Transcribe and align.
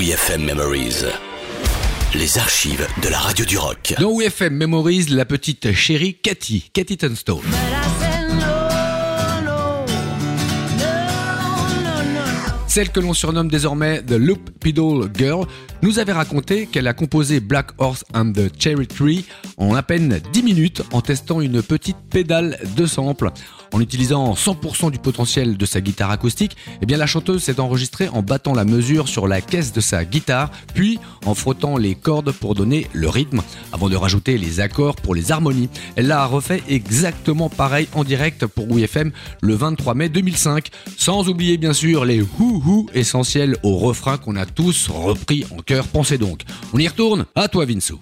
WeFM 0.00 0.46
Memories. 0.46 1.04
Les 2.14 2.38
archives 2.38 2.86
de 3.02 3.10
la 3.10 3.18
radio 3.18 3.44
du 3.44 3.58
rock. 3.58 3.92
Dans 4.00 4.16
WeFM 4.16 4.54
Memories, 4.54 5.08
la 5.10 5.26
petite 5.26 5.74
chérie 5.74 6.14
Cathy, 6.14 6.70
Cathy 6.72 6.96
Tunstone. 6.96 7.42
Celle 12.66 12.88
que 12.88 13.00
l'on 13.00 13.12
surnomme 13.12 13.48
désormais 13.48 14.00
The 14.00 14.12
Loop 14.12 14.48
Pedal 14.58 15.10
Girl 15.14 15.44
nous 15.82 15.98
avait 15.98 16.12
raconté 16.12 16.64
qu'elle 16.64 16.88
a 16.88 16.94
composé 16.94 17.40
Black 17.40 17.72
Horse 17.76 18.06
and 18.14 18.32
the 18.32 18.50
Cherry 18.58 18.86
Tree 18.86 19.26
en 19.58 19.74
à 19.74 19.82
peine 19.82 20.18
10 20.32 20.42
minutes 20.42 20.82
en 20.92 21.02
testant 21.02 21.42
une 21.42 21.62
petite 21.62 21.98
pédale 22.10 22.58
de 22.74 22.86
sample. 22.86 23.32
En 23.72 23.80
utilisant 23.80 24.34
100% 24.34 24.90
du 24.90 24.98
potentiel 24.98 25.56
de 25.56 25.66
sa 25.66 25.80
guitare 25.80 26.10
acoustique, 26.10 26.56
eh 26.82 26.86
bien 26.86 26.96
la 26.96 27.06
chanteuse 27.06 27.42
s'est 27.42 27.60
enregistrée 27.60 28.08
en 28.08 28.22
battant 28.22 28.52
la 28.52 28.64
mesure 28.64 29.08
sur 29.08 29.28
la 29.28 29.40
caisse 29.40 29.72
de 29.72 29.80
sa 29.80 30.04
guitare, 30.04 30.50
puis 30.74 30.98
en 31.24 31.34
frottant 31.34 31.76
les 31.76 31.94
cordes 31.94 32.32
pour 32.32 32.54
donner 32.54 32.88
le 32.92 33.08
rythme, 33.08 33.42
avant 33.72 33.88
de 33.88 33.96
rajouter 33.96 34.38
les 34.38 34.60
accords 34.60 34.96
pour 34.96 35.14
les 35.14 35.30
harmonies. 35.30 35.68
Elle 35.96 36.08
l'a 36.08 36.26
refait 36.26 36.62
exactement 36.68 37.48
pareil 37.48 37.88
en 37.94 38.04
direct 38.04 38.46
pour 38.46 38.66
WFM 38.66 39.12
le 39.40 39.54
23 39.54 39.94
mai 39.94 40.08
2005, 40.08 40.68
sans 40.96 41.28
oublier 41.28 41.56
bien 41.56 41.72
sûr 41.72 42.04
les 42.04 42.22
hou-hou 42.22 42.88
essentiels 42.94 43.56
au 43.62 43.76
refrain 43.76 44.18
qu'on 44.18 44.36
a 44.36 44.46
tous 44.46 44.88
repris 44.88 45.44
en 45.56 45.62
chœur. 45.62 45.86
Pensez 45.86 46.18
donc. 46.18 46.42
On 46.72 46.78
y 46.78 46.88
retourne 46.88 47.26
À 47.34 47.48
toi 47.48 47.64
Vinsou. 47.64 47.98